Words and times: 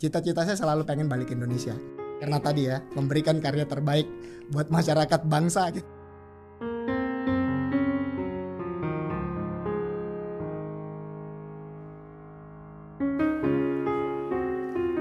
Cita-cita 0.00 0.48
saya 0.48 0.56
selalu 0.56 0.88
pengen 0.88 1.12
balik 1.12 1.28
ke 1.28 1.36
Indonesia. 1.36 1.76
Karena 2.16 2.40
tadi 2.40 2.64
ya, 2.64 2.80
memberikan 2.96 3.36
karya 3.36 3.68
terbaik 3.68 4.08
buat 4.48 4.72
masyarakat 4.72 5.28
bangsa 5.28 5.68
gitu. 5.76 5.84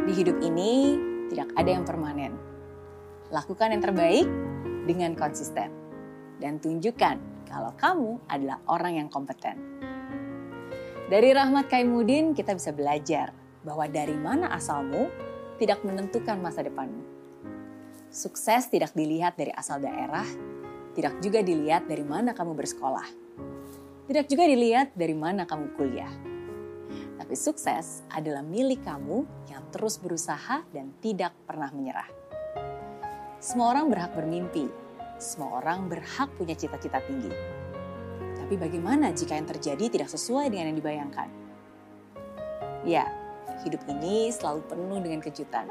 Di 0.03 0.13
hidup 0.19 0.35
ini 0.43 0.99
tidak 1.31 1.47
ada 1.55 1.69
yang 1.79 1.87
permanen. 1.87 2.35
Lakukan 3.31 3.71
yang 3.71 3.79
terbaik 3.79 4.27
dengan 4.83 5.15
konsisten. 5.15 5.71
Dan 6.43 6.59
tunjukkan 6.59 7.47
kalau 7.47 7.71
kamu 7.79 8.19
adalah 8.27 8.59
orang 8.67 8.99
yang 8.99 9.07
kompeten. 9.07 9.55
Dari 11.07 11.31
Rahmat 11.31 11.71
Kaimudin 11.71 12.35
kita 12.35 12.51
bisa 12.51 12.75
belajar 12.75 13.38
bahwa 13.63 13.85
dari 13.87 14.15
mana 14.15 14.51
asalmu 14.55 15.11
tidak 15.59 15.83
menentukan 15.83 16.39
masa 16.39 16.63
depanmu. 16.63 17.03
Sukses 18.09 18.71
tidak 18.71 18.95
dilihat 18.97 19.37
dari 19.37 19.53
asal 19.53 19.83
daerah, 19.83 20.25
tidak 20.97 21.21
juga 21.21 21.45
dilihat 21.45 21.85
dari 21.85 22.01
mana 22.01 22.33
kamu 22.33 22.57
bersekolah. 22.57 23.05
Tidak 24.09 24.25
juga 24.25 24.49
dilihat 24.49 24.97
dari 24.97 25.13
mana 25.13 25.45
kamu 25.45 25.77
kuliah. 25.77 26.09
Tapi 27.19 27.35
sukses 27.37 28.01
adalah 28.09 28.41
milik 28.41 28.81
kamu 28.81 29.21
yang 29.53 29.61
terus 29.69 30.01
berusaha 30.01 30.65
dan 30.73 30.89
tidak 30.97 31.35
pernah 31.45 31.69
menyerah. 31.69 32.09
Semua 33.37 33.77
orang 33.77 33.93
berhak 33.93 34.17
bermimpi, 34.17 34.65
semua 35.21 35.61
orang 35.61 35.85
berhak 35.85 36.31
punya 36.39 36.57
cita-cita 36.57 36.97
tinggi. 37.05 37.29
Tapi 38.39 38.57
bagaimana 38.57 39.13
jika 39.13 39.37
yang 39.37 39.45
terjadi 39.45 39.85
tidak 39.93 40.09
sesuai 40.09 40.49
dengan 40.49 40.73
yang 40.73 40.77
dibayangkan? 40.81 41.29
Ya, 42.87 43.05
hidup 43.65 43.81
ini 43.91 44.31
selalu 44.31 44.63
penuh 44.67 44.99
dengan 45.03 45.19
kejutan. 45.19 45.67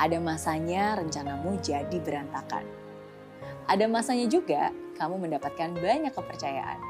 Ada 0.00 0.16
masanya 0.16 0.96
rencanamu 0.96 1.60
jadi 1.60 1.96
berantakan. 2.00 2.64
Ada 3.68 3.84
masanya 3.84 4.26
juga 4.26 4.72
kamu 4.96 5.28
mendapatkan 5.28 5.76
banyak 5.76 6.12
kepercayaan. 6.12 6.80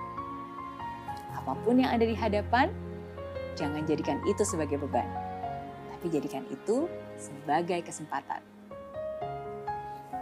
Apa 1.34 1.52
pun 1.62 1.82
yang 1.82 1.90
ada 1.90 2.06
di 2.06 2.14
hadapan, 2.14 2.70
jangan 3.58 3.82
jadikan 3.86 4.22
itu 4.26 4.42
sebagai 4.46 4.78
beban, 4.78 5.06
tapi 5.94 6.06
jadikan 6.10 6.46
itu 6.48 6.86
sebagai 7.18 7.82
kesempatan. 7.82 8.42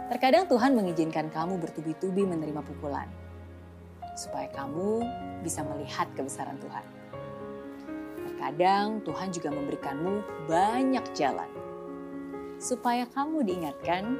Terkadang 0.09 0.49
Tuhan 0.49 0.73
mengizinkan 0.73 1.29
kamu 1.29 1.61
bertubi-tubi 1.61 2.25
menerima 2.25 2.65
pukulan, 2.65 3.05
supaya 4.17 4.49
kamu 4.49 5.05
bisa 5.45 5.61
melihat 5.61 6.09
kebesaran 6.17 6.57
Tuhan. 6.57 6.98
Terkadang 8.39 9.03
Tuhan 9.03 9.35
juga 9.35 9.51
memberikanmu 9.51 10.47
banyak 10.47 11.11
jalan, 11.11 11.51
supaya 12.55 13.03
kamu 13.11 13.43
diingatkan 13.43 14.15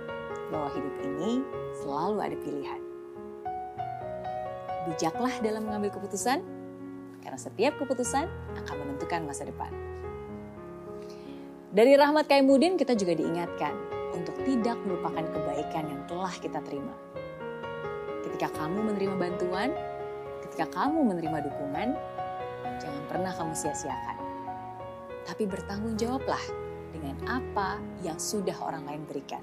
bahwa 0.51 0.67
hidup 0.75 0.95
ini 1.07 1.39
selalu 1.79 2.19
ada 2.19 2.35
pilihan. 2.43 2.81
Bijaklah 4.91 5.31
dalam 5.39 5.63
mengambil 5.63 5.95
keputusan, 5.95 6.43
karena 7.23 7.39
setiap 7.39 7.79
keputusan 7.79 8.27
akan 8.59 8.75
menentukan 8.83 9.23
masa 9.23 9.47
depan. 9.47 9.71
Dari 11.71 11.95
Rahmat 11.95 12.27
Kaimudin 12.27 12.75
kita 12.75 12.99
juga 12.99 13.15
diingatkan 13.15 13.71
untuk 14.11 14.35
tidak 14.43 14.75
melupakan 14.83 15.31
kebaikan 15.31 15.95
yang 15.95 16.03
telah 16.11 16.35
kita 16.35 16.59
terima. 16.67 16.91
Ketika 18.27 18.51
kamu 18.51 18.83
menerima 18.83 19.15
bantuan, 19.15 19.71
ketika 20.43 20.67
kamu 20.75 21.07
menerima 21.07 21.39
dukungan, 21.47 21.95
pernah 23.09 23.33
kamu 23.33 23.57
sia-siakan. 23.57 24.17
Tapi 25.25 25.49
bertanggung 25.49 25.97
jawablah 25.97 26.41
dengan 26.93 27.17
apa 27.25 27.81
yang 28.05 28.21
sudah 28.21 28.53
orang 28.61 28.85
lain 28.85 29.03
berikan. 29.09 29.41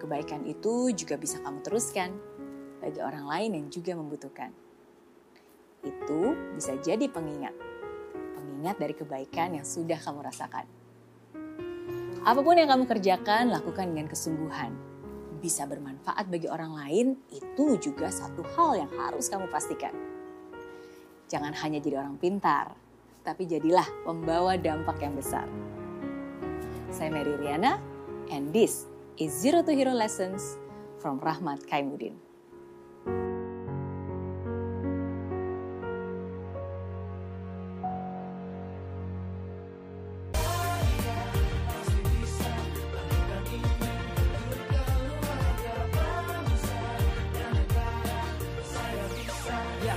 Kebaikan 0.00 0.48
itu 0.48 0.92
juga 0.96 1.20
bisa 1.20 1.40
kamu 1.44 1.60
teruskan 1.60 2.16
bagi 2.80 3.00
orang 3.04 3.28
lain 3.28 3.50
yang 3.60 3.66
juga 3.68 3.92
membutuhkan. 3.96 4.52
Itu 5.84 6.32
bisa 6.56 6.76
jadi 6.80 7.08
pengingat. 7.08 7.52
Pengingat 8.36 8.76
dari 8.80 8.96
kebaikan 8.96 9.60
yang 9.60 9.66
sudah 9.68 10.00
kamu 10.00 10.24
rasakan. 10.24 10.64
Apa 12.24 12.40
pun 12.40 12.56
yang 12.56 12.72
kamu 12.72 12.88
kerjakan, 12.88 13.52
lakukan 13.52 13.92
dengan 13.92 14.08
kesungguhan. 14.08 14.72
Bisa 15.44 15.68
bermanfaat 15.68 16.32
bagi 16.32 16.48
orang 16.48 16.72
lain, 16.72 17.06
itu 17.28 17.76
juga 17.76 18.08
satu 18.08 18.40
hal 18.56 18.80
yang 18.80 18.92
harus 18.96 19.28
kamu 19.28 19.44
pastikan. 19.52 20.13
Jangan 21.24 21.56
hanya 21.64 21.80
jadi 21.80 22.04
orang 22.04 22.20
pintar, 22.20 22.76
tapi 23.24 23.48
jadilah 23.48 23.88
pembawa 24.04 24.60
dampak 24.60 25.00
yang 25.00 25.16
besar. 25.16 25.48
Saya 26.92 27.10
Mary 27.10 27.34
Riana, 27.40 27.80
and 28.30 28.52
this 28.52 28.86
is 29.16 29.32
Zero 29.32 29.64
to 29.64 29.72
Hero 29.72 29.96
Lessons 29.96 30.60
from 31.00 31.18
Rahmat 31.18 31.64
Kaimudin. 31.66 32.14
Ya, 49.84 49.96